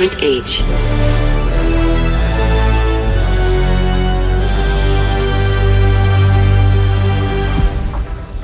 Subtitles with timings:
[0.00, 0.62] Age.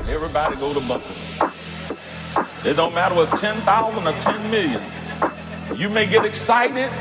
[0.07, 1.49] Everybody go to Buffalo.
[2.63, 4.83] It don't matter what's 10,000 or 10 million.
[5.75, 6.91] You may get excited,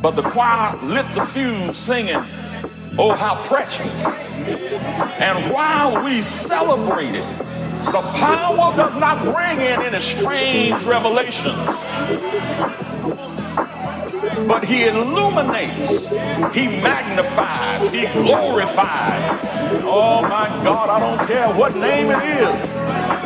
[0.00, 2.24] but the choir lit the fuse singing,
[2.96, 3.94] Oh, how precious.
[5.20, 7.26] And while we celebrated,
[7.92, 11.54] the power does not bring in any strange revelation,
[14.46, 16.10] but he illuminates,
[16.52, 19.26] he magnifies, he glorifies.
[19.84, 22.76] Oh my God, I don't care what name it is,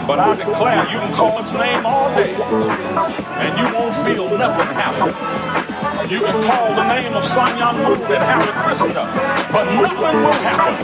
[0.06, 4.66] but I declare you can call its name all day and you won't feel nothing
[4.66, 5.61] happen.
[6.10, 9.06] You can call the name of Sun Son Yanmuk and have Hare Krishna,
[9.54, 10.74] but nothing will happen.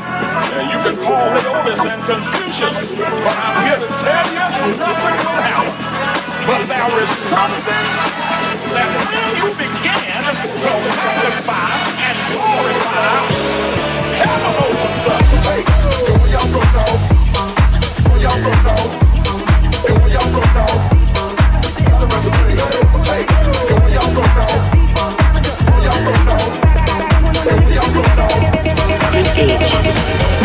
[0.55, 4.47] And you can call Leotis and Confucius, but I'm here to tell you,
[4.79, 5.75] nothing will happen.
[6.47, 7.83] But there is something
[8.73, 11.67] that when you begin to magnify
[11.99, 13.19] and glorify,
[14.23, 15.23] heaven opens up.
[15.51, 16.95] Hey, do y'all from now?
[18.07, 18.83] Do y'all from now?
[19.83, 20.98] Do y'all from now?
[29.39, 30.38] Beach.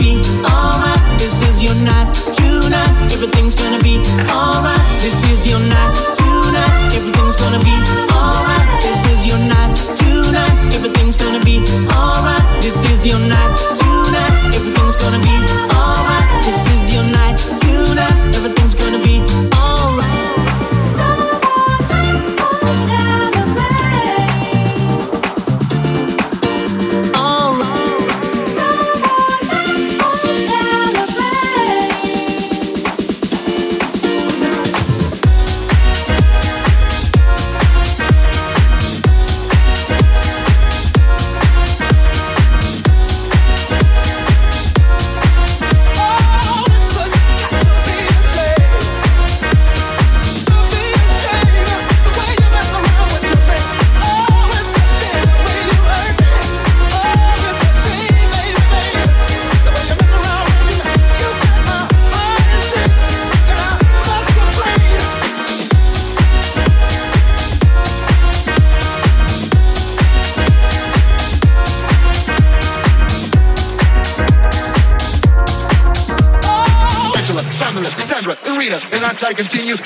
[0.00, 0.16] be
[0.48, 1.02] alright.
[1.18, 3.12] This is your night tonight.
[3.12, 3.69] Everything's gonna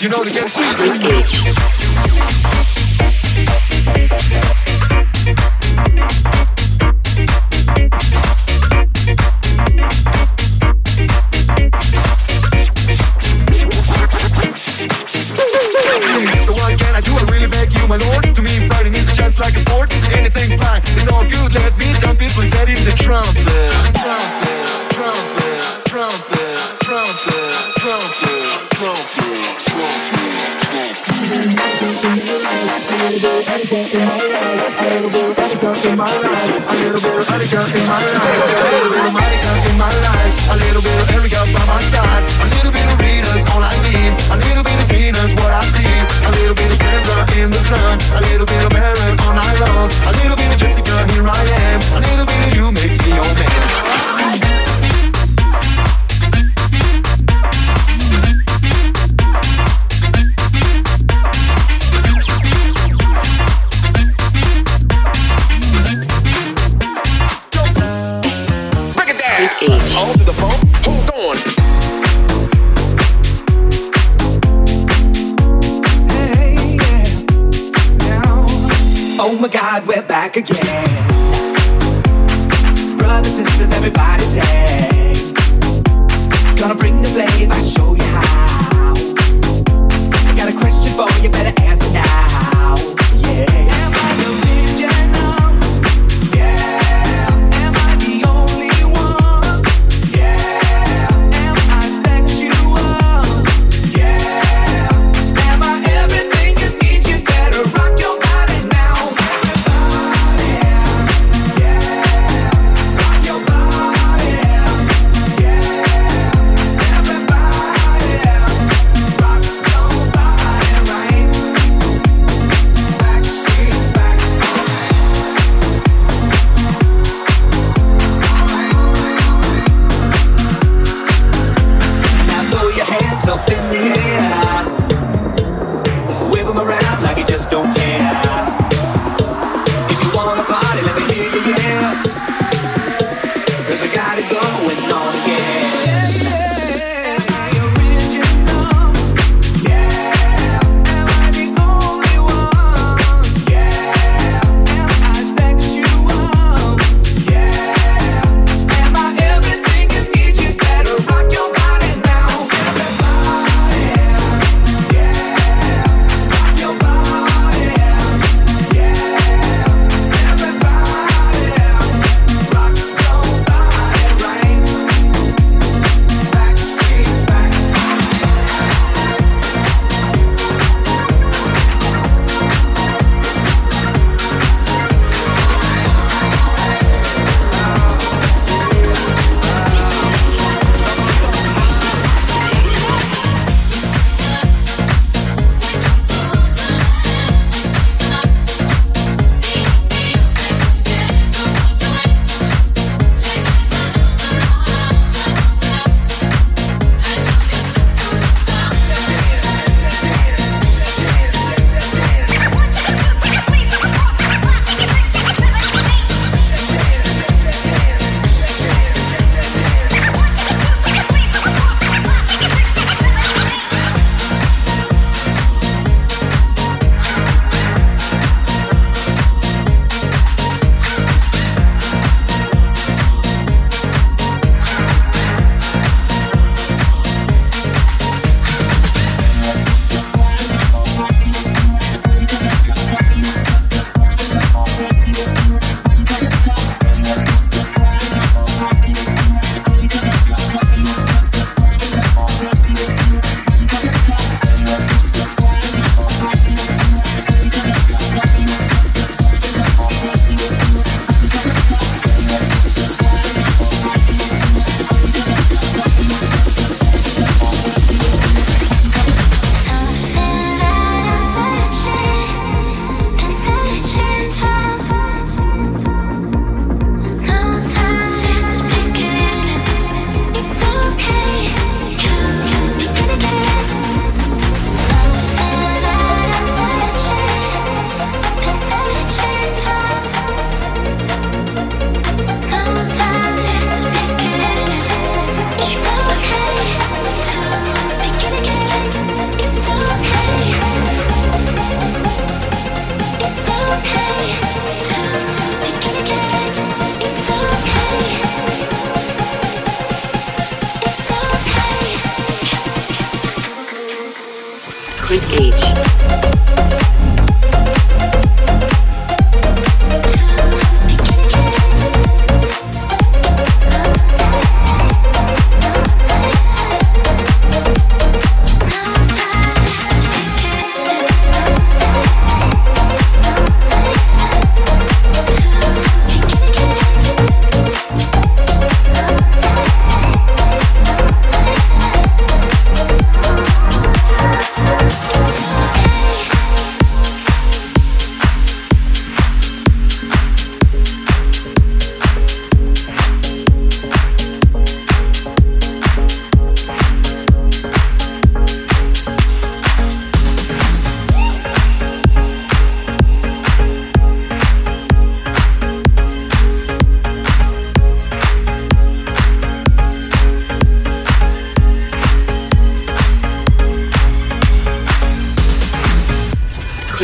[0.04, 0.33] You know the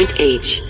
[0.00, 0.62] H.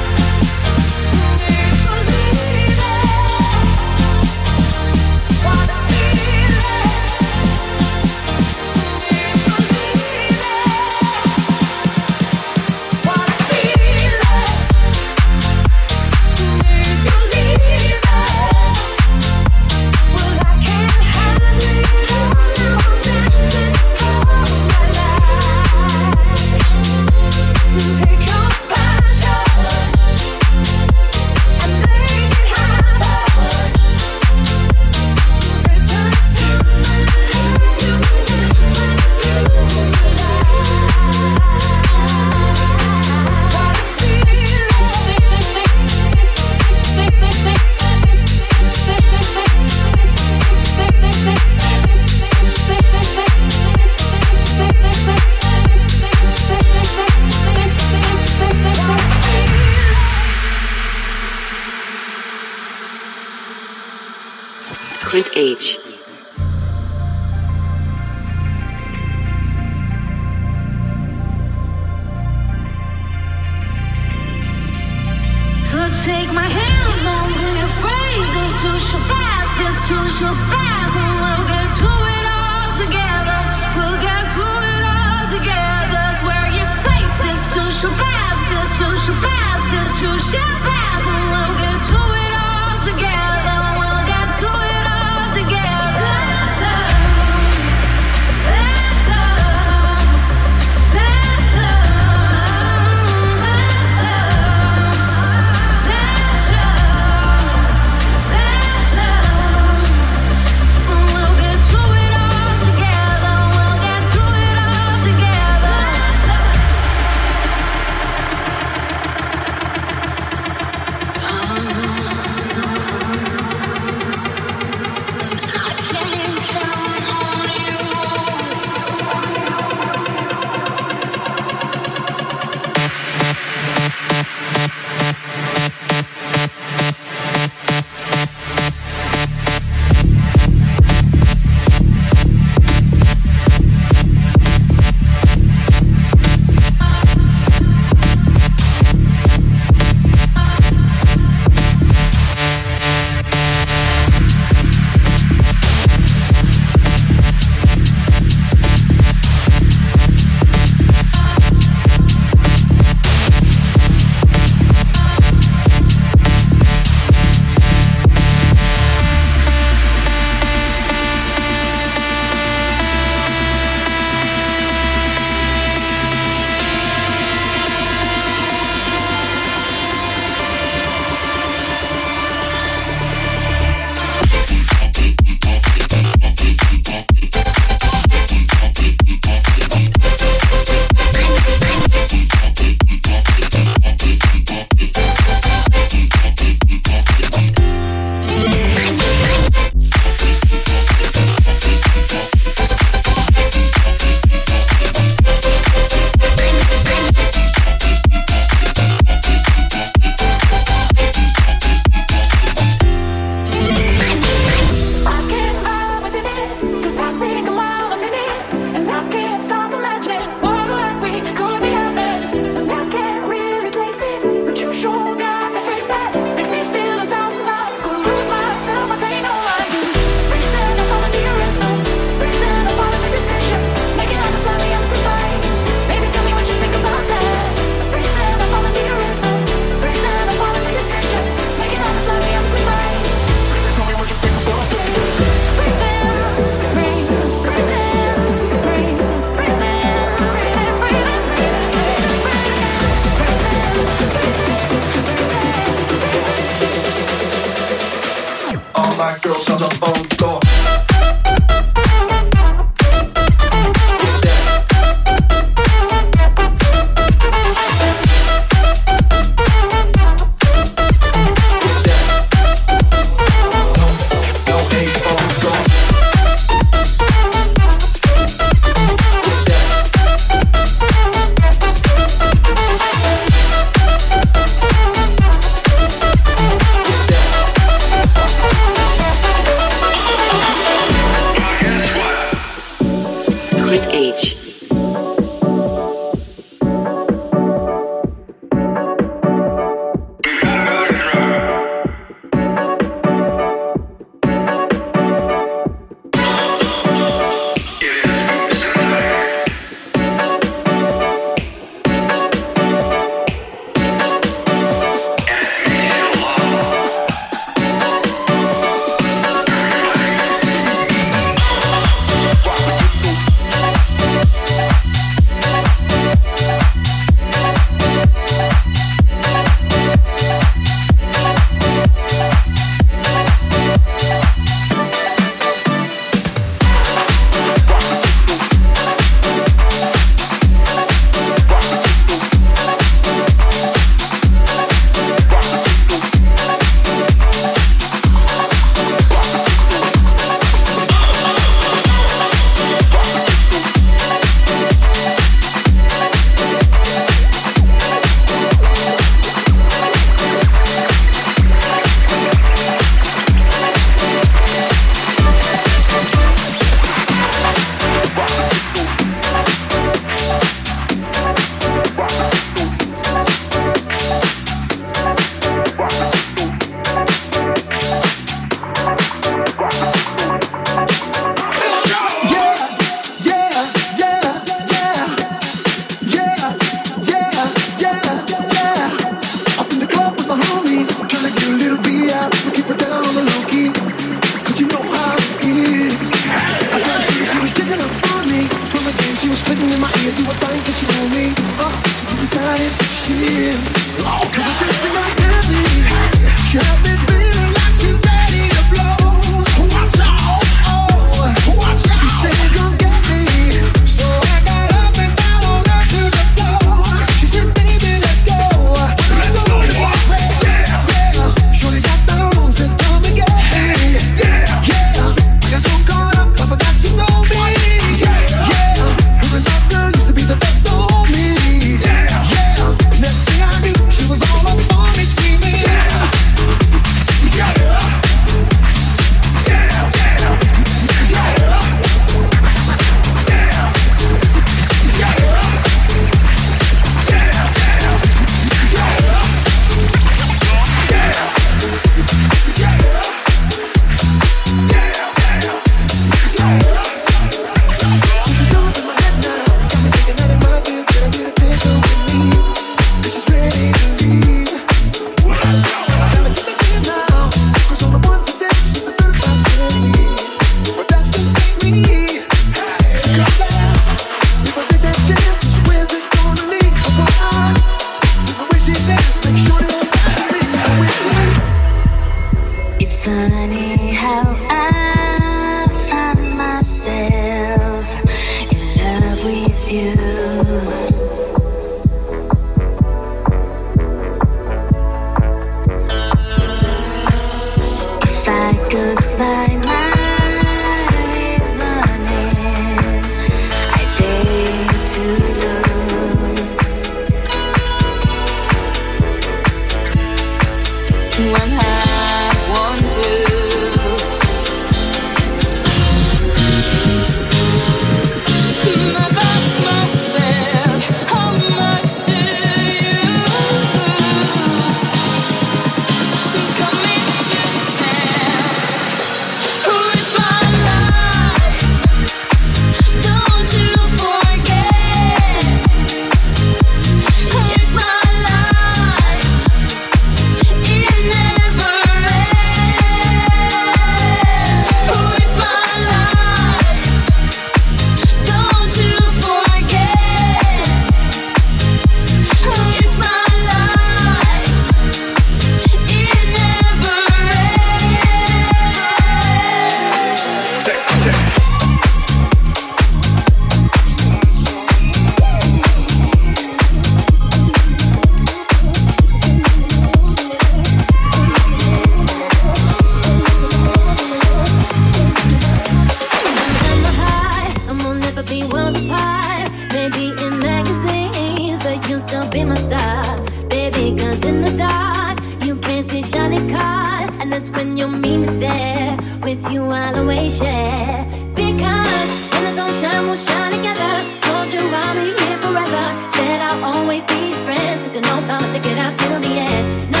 [598.31, 600.00] I'ma stick it out till the end.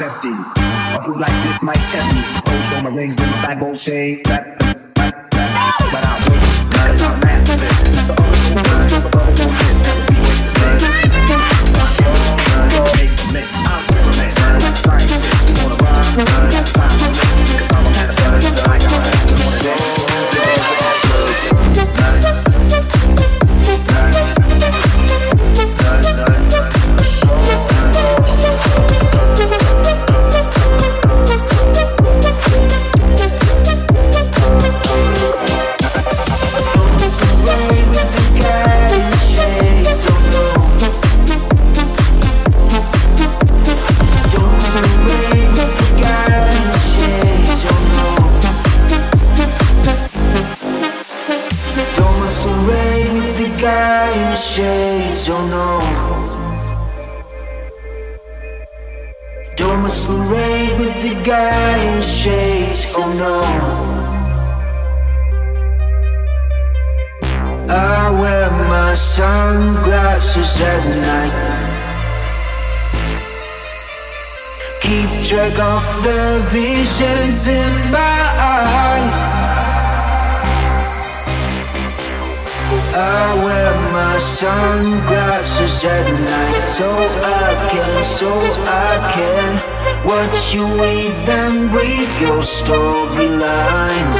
[0.00, 0.32] accepting.
[0.32, 2.22] A who like this might tempt me.
[2.44, 4.22] Gold show my rings in a bag, gold chain.
[4.26, 4.87] Rap
[85.84, 88.28] At night So I can, so
[88.66, 89.62] I can
[90.04, 94.18] Watch you weave them, breathe your storylines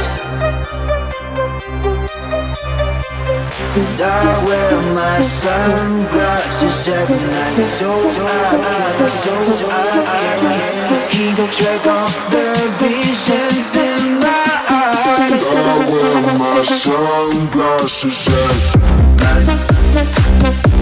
[3.75, 8.47] And I wear my sunglasses at night So I
[8.95, 9.33] can, so
[9.67, 9.99] I
[10.39, 15.43] can Keep track of the visions in my eyes.
[15.43, 15.57] I
[15.91, 18.27] wear my sunglasses
[19.19, 19.45] at
[20.45, 20.58] night.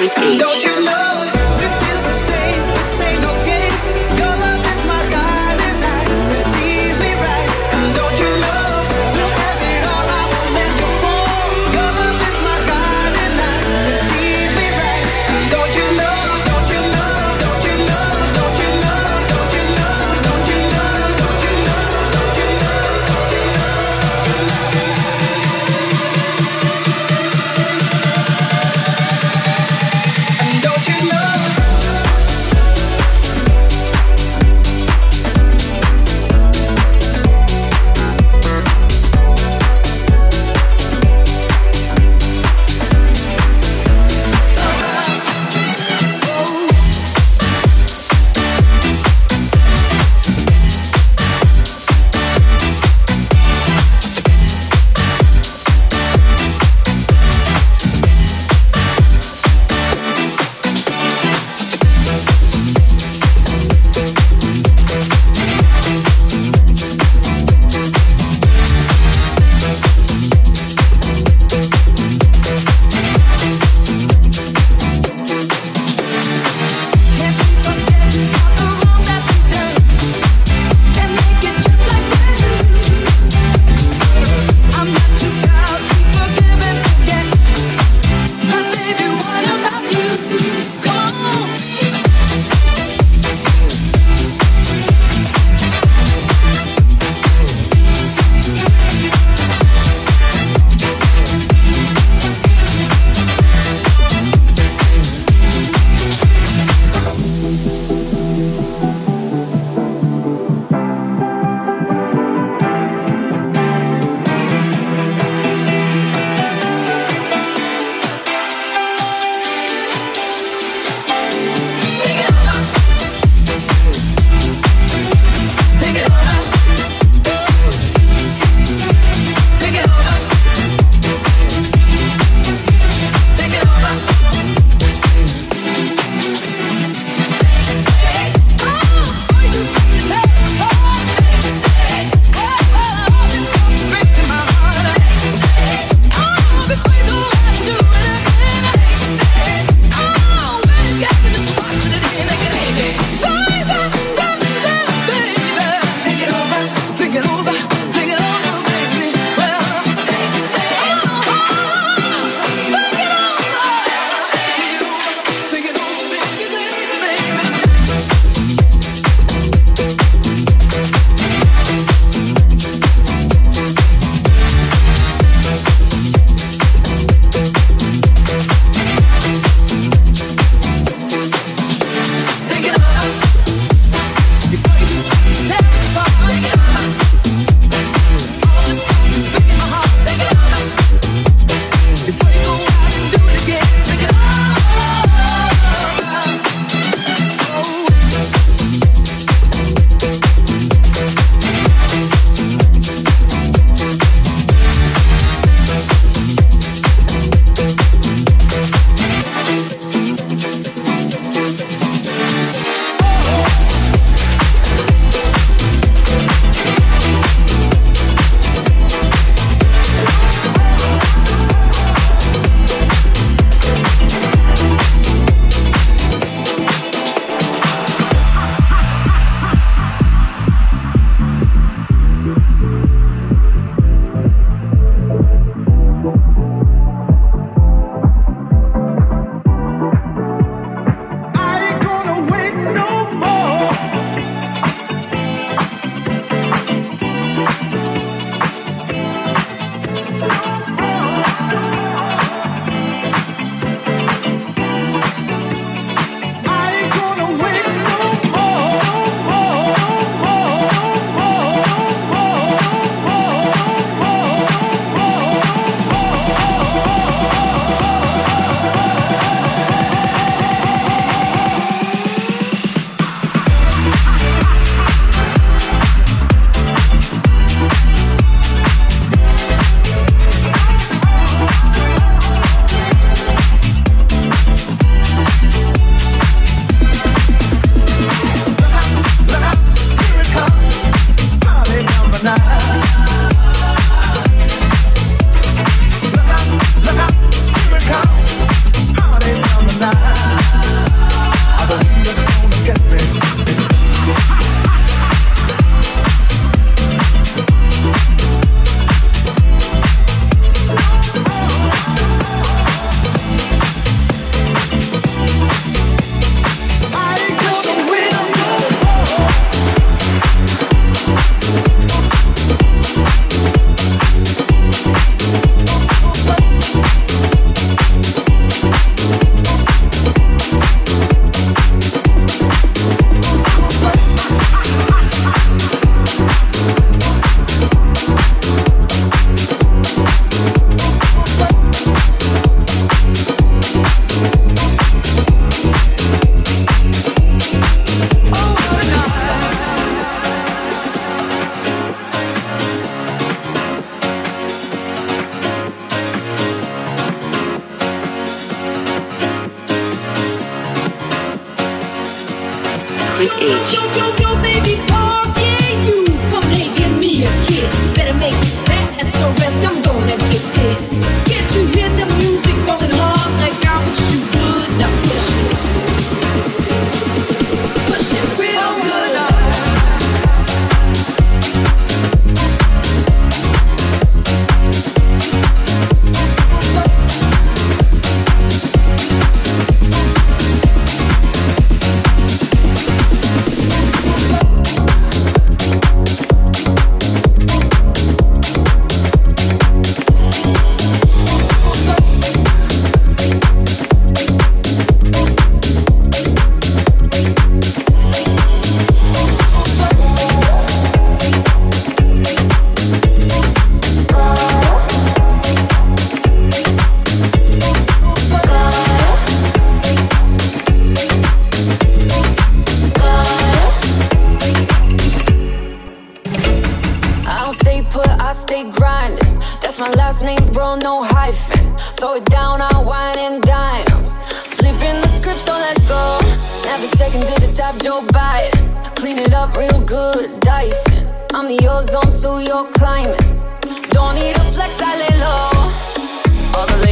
[0.00, 0.38] with me.
[0.38, 1.09] Don't you know?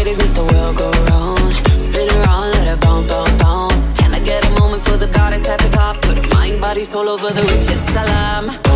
[0.08, 1.38] Ladies make the world go round.
[1.82, 3.92] Spin around, let it bounce, bounce, bounce.
[3.92, 6.00] Can I get a moment for the goddess at the top?
[6.00, 7.82] Put mind, body, soul over the riches.
[7.92, 8.67] Salam.